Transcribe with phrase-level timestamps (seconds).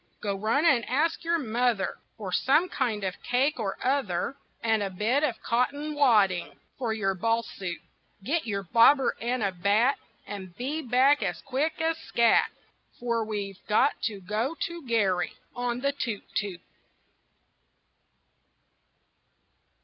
[0.19, 4.89] Go run and ask your mother For some kind of cake or other, And a
[4.89, 7.77] bit of cotton wadding For your ball suit.
[8.23, 12.49] Get your bobber and a bat, And be back as quick as scat,
[12.99, 16.61] For we've got to go to Garry On the toot toot.